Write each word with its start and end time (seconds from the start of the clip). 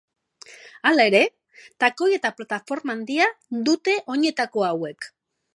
Hala 0.91 1.05
ere, 1.09 1.19
takoi 1.85 2.09
eta 2.19 2.33
plataforma 2.39 2.97
handia 2.97 3.31
dute 3.71 3.97
oinetako 4.15 4.69
hauek. 4.71 5.13